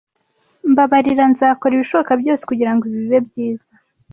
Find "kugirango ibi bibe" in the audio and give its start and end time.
2.49-3.19